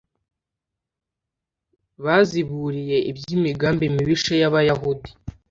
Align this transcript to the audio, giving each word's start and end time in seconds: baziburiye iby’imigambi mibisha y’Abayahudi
baziburiye 2.03 2.97
iby’imigambi 3.11 3.85
mibisha 3.95 4.33
y’Abayahudi 4.41 5.09